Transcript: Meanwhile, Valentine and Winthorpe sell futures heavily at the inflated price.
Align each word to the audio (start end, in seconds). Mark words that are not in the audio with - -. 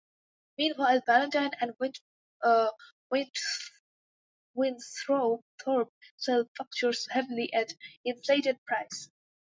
Meanwhile, 0.57 1.03
Valentine 1.05 1.51
and 1.61 1.77
Winthorpe 3.11 3.43
sell 6.17 6.49
futures 6.55 7.07
heavily 7.11 7.53
at 7.53 7.67
the 7.69 7.75
inflated 8.05 8.57
price. 8.65 9.11